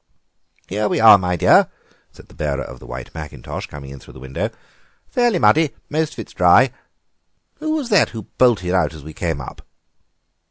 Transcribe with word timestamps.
"Here 0.67 0.89
we 0.89 0.99
are, 0.99 1.19
my 1.19 1.35
dear," 1.35 1.69
said 2.11 2.27
the 2.27 2.33
bearer 2.33 2.63
of 2.63 2.79
the 2.79 2.87
white 2.87 3.13
mackintosh, 3.13 3.67
coming 3.67 3.91
in 3.91 3.99
through 3.99 4.15
the 4.15 4.19
window; 4.19 4.49
"fairly 5.07 5.37
muddy, 5.37 5.67
but 5.67 5.91
most 5.91 6.13
of 6.13 6.17
it's 6.19 6.33
dry. 6.33 6.71
Who 7.59 7.75
was 7.75 7.89
that 7.89 8.09
who 8.09 8.23
bolted 8.39 8.73
out 8.73 8.95
as 8.95 9.03
we 9.03 9.13
came 9.13 9.39
up?" 9.39 9.61